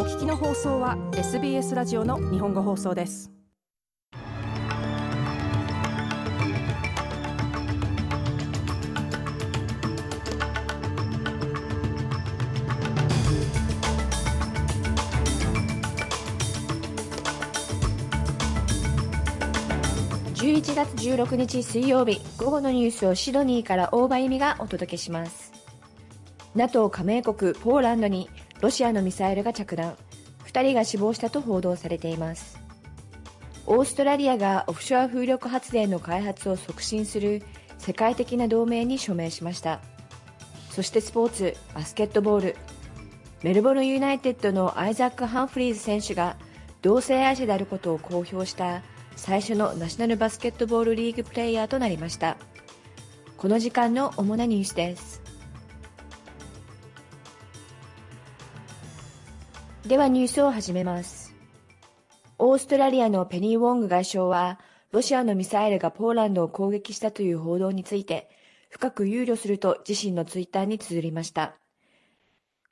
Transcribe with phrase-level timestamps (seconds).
[0.00, 3.30] お聞きの放送は SBS ラジオの日本語放送です。
[20.32, 25.52] 11月16日水曜日午後のニュースをシドニーから大場由美がお届けします。
[26.54, 29.96] NATO 加盟国ポーランドにロシアのミサイルが着弾。
[30.46, 32.58] 2人が死亡したと報道されています。
[33.66, 37.42] オーストラリアがオフショア風力発電の開発を促進する
[37.78, 39.80] 世界的な同盟に署名しました。
[40.70, 42.56] そしてスポーツバスケットボール。
[43.42, 46.36] メルボルンユナイテッドのアイザック・ハンフリーズ選手が
[46.82, 48.82] 同性愛者であることを公表した
[49.16, 52.36] 最初のナショナルバスケットボールリーグプレーヤーとなりました。
[53.38, 55.09] この時間の主なニュースです。
[59.90, 61.34] ではニュースを始めます。
[62.38, 64.60] オーストラリアのペニー・ウォング外相は、
[64.92, 68.30] ロシアのミサイルがポーランドを攻撃したという報道について、
[68.68, 71.56] 深く憂慮すると自身のツイッターに綴りました。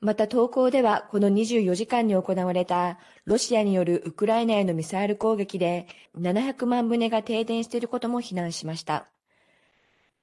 [0.00, 9.08] また投稿では、この24時間に行われたロシアによるウクライナへのミサイル攻撃で700万棟が停電していることも非難しました。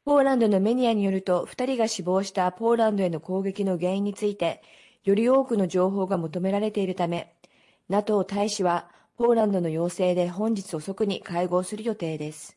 [0.05, 4.61] ポーランドのメディアによると、2人が死亡したポーランドへの攻撃の原因について、
[5.05, 7.35] より多くの情報が求められているため、
[7.89, 12.55] NATO 大使はポーランドの要請で本日遅くに会合する予定です。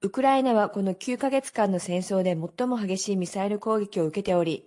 [0.00, 4.66] ウクライナはこの9ヶ月間の戦争で最も激しいミサイル攻撃を受けており、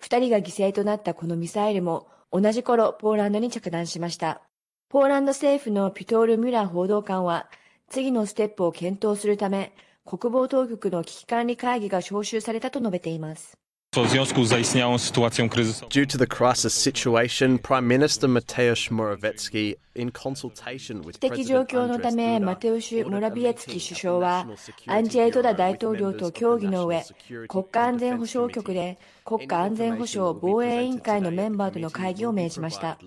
[0.00, 4.40] 2人が犠牲となったこのミサイルも同じ頃ポーランドに着弾しました。
[4.88, 7.50] ポーランド政府のピトール・ミュラー報道官は、
[7.90, 9.74] 次のステップを検討するため、
[10.06, 13.61] 国防当局の危機管理会議が招集されたと述べています。
[13.94, 15.88] W związku z zaistniałą sytuacją kryzysową.
[15.88, 24.46] Due to the crisis situation, Prime Minister Mateusz Morawiecki, in consultation with 的状況のため、マテウシュ・モラビエツキ首相は、
[24.86, 27.04] アンジェイ・ドダ大統領と協議の上、
[27.48, 32.98] 国家安全保障局で国家安全保障防衛委員会のメンバーとの会議を命じました。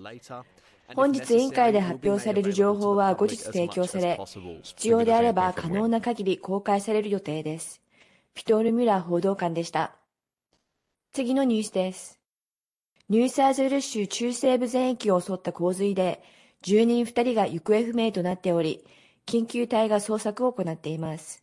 [0.94, 4.20] 本日委員会で発表される情報は後日提供され、
[4.62, 7.80] 必要であれば可能な限り公開される予定です。
[8.34, 9.96] ピトール・ミュラー報道官でした。
[11.16, 12.20] 次のニュースです。
[13.08, 16.22] ニューサーズウル州中西部全域を襲った洪水で、
[16.60, 18.84] 住人2人が行方不明となっており、
[19.24, 21.42] 緊急隊が捜索を行っています。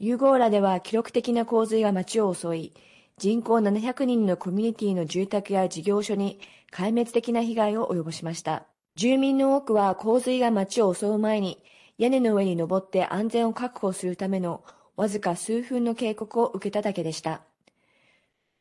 [0.00, 2.74] ユーゴーラでは記録的な洪水が街を襲い、
[3.18, 6.40] 人口700人のコミュニティの住宅や事業所に
[6.72, 8.66] 壊滅的な被害を及ぼしました。
[8.96, 11.62] 住民の多くは洪水が街を襲う前に
[11.98, 14.64] 屋根の上に登って安全を確保するための
[14.96, 17.42] わずか数分の警告を受けただけでした。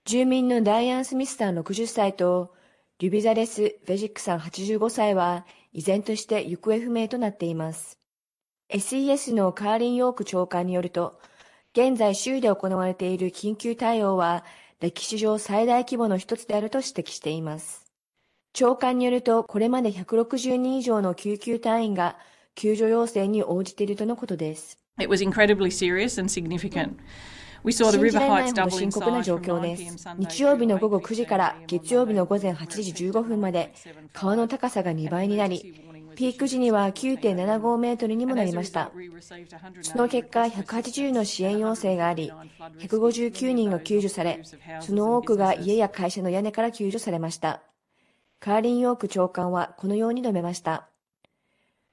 [0.07, 2.53] 住民のダイアン・スミスさん60歳と
[2.99, 7.99] リュビザレス・ベジックさん85歳は依然として行方不明となっています。
[8.73, 11.19] SES のカーリン・ヨーク長官によると、
[11.73, 14.45] 現在州で行われている緊急対応は
[14.79, 17.83] 歴史上最大規模の一つであると指摘しています。
[18.53, 22.15] 長官によると、これまで160人以上の救急隊員が
[22.55, 24.79] 救助要請に応じているとのことです。
[24.99, 26.95] It was incredibly serious and significant.
[27.71, 30.07] 信じられないほど深刻な状況です。
[30.17, 33.73] 日曜日の午後9時から月曜日の午前8時15分まで
[34.13, 35.83] 川の高さが2倍になり、
[36.17, 38.91] ピーク時には9.75メートルにもなりました。
[39.83, 42.31] その結果、180の支援要請があり、
[42.79, 44.41] 159人が救助され、
[44.81, 47.61] その多くが家や会社の屋根から救助されました。
[48.39, 50.87] カーリン・ヨーク長官はこのように述べました。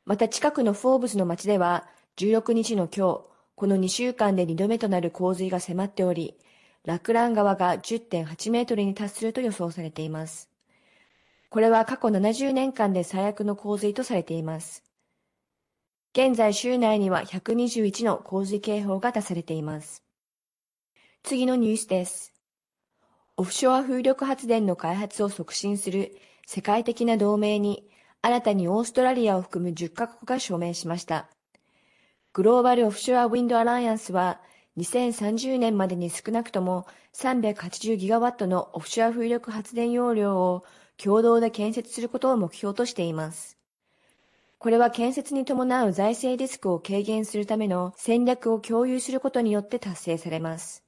[0.06, 1.86] また近くのフォーブスの町では、
[2.16, 6.36] 16日の今日、この2週間で2度目となる洪水が迫っており、
[6.84, 10.50] ラクラン川が10.8メートルに達すると予想されています。
[11.50, 14.82] これは過去70年間で最悪の洪水とされています。
[16.12, 20.02] 現在州内には121の洪水警報が出されています。
[21.22, 22.34] 次のニュースです。
[23.36, 27.88] オフショア風力発電の開発を促進する世界的な同盟に
[28.20, 31.33] 新たにオーストラリアを含む10カ国が署名しました。
[32.34, 34.40] グローバルオフショアウィンドアライアンスは
[34.76, 36.84] 2030年までに少なくとも
[37.14, 40.64] 380ギガワットのオフショア風力発電容量を
[40.96, 43.56] 共同で建設することを目標としています。
[44.58, 50.82] これは建設に伴う財政リスクを軽減するための戦略を共有することによって達成されます。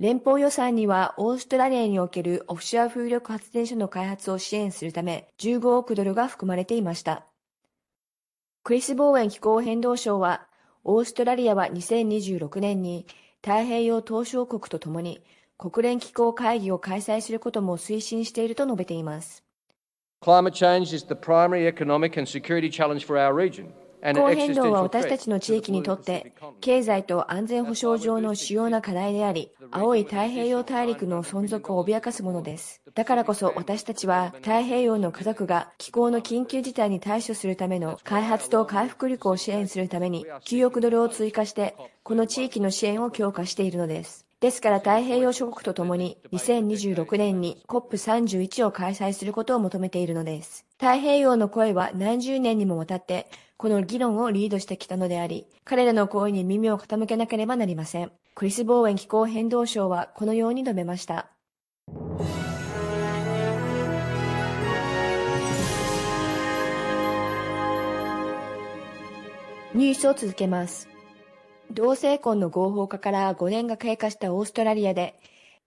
[0.00, 7.24] 連邦予算にはオーストラリアにおけるオフショア風力発電所の開発を支援するため15億ドルが含まれていました。
[8.64, 10.46] クリス・ボーエン気候変動相は、
[10.84, 13.06] オーストラリアは2026年に
[13.42, 15.22] 太平洋島しょ国とともに
[15.58, 19.44] 国連気候会議を開催することも推進していると述べています。
[20.22, 23.66] Climate change is the primary economic and security challenge for our region.
[24.12, 32.82] 気候変動は私たちの地域にとって経済と安全保障上の主要な課題であり、青い太平洋大陸の存続を脅かすものです。
[32.94, 44.26] だからこそ私たちは太平洋の家族が気候の緊急事態に対処するための開発と回復力を支援するために9億ドルを追加してこの地域の支援を強化しているのです。
[44.44, 50.66] ですから太平洋諸国とともに2026年に COP31 を開催することを求めているのです。
[50.78, 53.26] 太平洋の声は何十年にもわたって
[53.56, 58.12] この議論をリードしてきたのであり、彼らの声に耳を傾けなければなりません。
[58.34, 61.30] クリス・ボーエン気候変動相はこのように述べました。
[69.72, 70.93] ニュースを続けます。
[71.70, 75.18] 同性婚の合法化から5年が経過したオーストラリアで、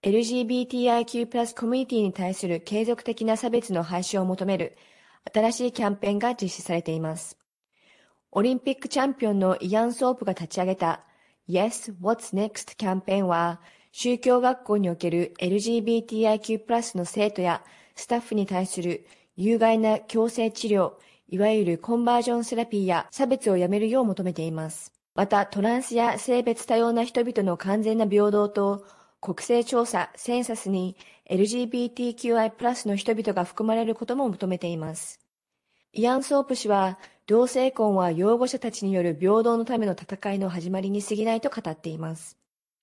[0.03, 4.77] LGBTIQ+ コミュニティに対する継続的な差別の廃止を求める
[5.33, 7.37] 新しいキャンペーンが実施されています。
[8.31, 11.01] オリンピックチャンピオンのイアン・ソープが立ち上げた
[11.49, 13.59] Yes, What's Next キャンペーンは、
[13.91, 17.63] 宗教学校における LGBTIQ+ の生徒や
[17.95, 20.93] スタッフに対する有害な強制治療、
[21.29, 24.96] いわゆるコンバージョンセラピーや差別をやめるよう求めています。
[25.17, 28.85] また、トランスや性別多様な人々の完全な平等と、
[29.19, 30.95] 国勢調査、センサスに
[31.27, 35.19] LGBTQI+ の人々が含まれることも求めています。
[35.91, 42.37] イアン・ソープ氏は、同性婚は擁護者たちによる平等のための戦いの始まりに過ぎないと語っています。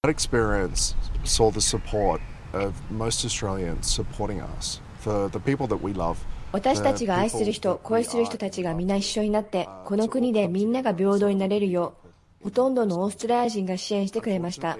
[0.05, 2.21] That experience saw the support
[2.53, 6.17] of most Australians supporting us for the people that we love.
[6.51, 12.04] 私たちが愛する人、恋する人たちが皆一緒になって、この国でみんなが平等になれるよう、
[12.45, 14.79] ほとんどのオーストラリア人が支援してくれました。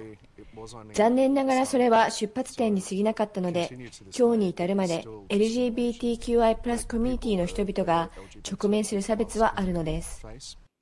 [0.93, 3.69] 残念ながらそれは出発点に過ぎなかったので、
[4.17, 8.11] 今日に至るまで LGBTQI+ コミュニティの人々が
[8.49, 10.23] 直面する差別はあるのです。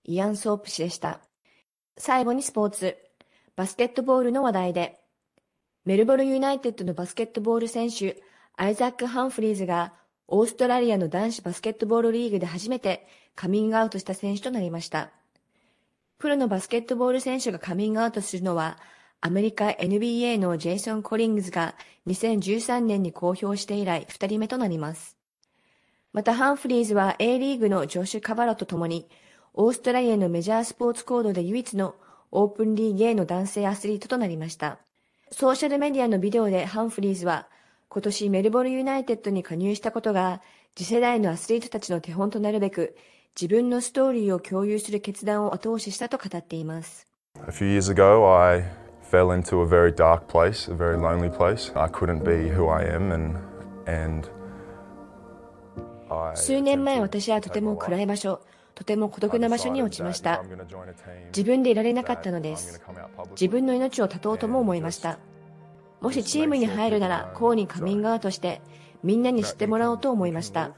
[0.04, 1.22] イアン・ソープ氏でした。
[1.98, 2.98] 最後にスポーツ。
[3.56, 5.00] バスケットボールの話題で、
[5.86, 8.22] メルボルユナイテッドのバスケットボール選手、
[8.58, 9.94] アイザック・ハンフリーズが、
[10.28, 15.12] オーストラリアの男子バスケットボールリーグで初めてカミングアウトした選手となりました。
[16.24, 18.78] プロのバスケットボール選手がカミングアウトするのは、
[19.20, 21.76] アメリカ NBA のジェイソン・コリングズが
[22.08, 25.18] 2013年に公表して以来2人目となります。
[26.14, 29.10] またハンフリーズは A リーグのジョシュ・カバロと共に、
[29.54, 31.94] オーストラリアのメジャースポーツコードで唯一の
[32.32, 34.80] オープンリーグ A の男性アスリートとなりました。
[35.30, 37.50] ソーシャルメディアのビデオでハンフリーズは、
[37.90, 40.42] 今年メルボルユナイテッドに加入したことが、
[40.74, 42.96] 次世代のアスリートたちの手本となるべく、
[43.40, 47.08] 自分のストーリーを共有する決断を後押ししたと語っています。
[47.48, 48.64] A few years ago, I
[49.12, 51.72] fell into a very dark place, a very lonely place.
[51.76, 53.40] I couldn't be who I am and,
[53.88, 54.30] and
[56.36, 58.40] 数年前私はとても暗い場所、
[58.76, 60.44] とても孤独な場所に落ちました。
[61.36, 62.84] 自分でいられなかったのです。
[63.32, 65.18] 自分の命を絶とうとも思いました。
[66.02, 68.62] もしチームに入るなら、こうにカミングアウトして、
[69.02, 70.76] みんなに知ってもらおうと思いました。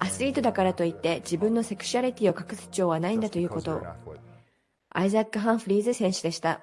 [0.00, 3.82] アスリートだからといって自分のセクシャリティを隠す必要はないんだということ。
[4.90, 6.60] アイザック・ハンフリーズ選手でした。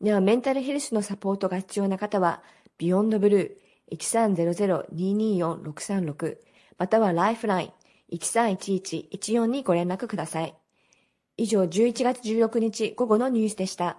[0.00, 2.42] では、メンタルヘルスのサポートが必要な方は、
[2.78, 6.38] ビヨンドブルー1300-224-636
[6.78, 7.72] またはライフライン
[8.16, 10.54] 1311-14にご連絡ください。
[11.36, 13.98] 以上、11月16日午後のニュースでした。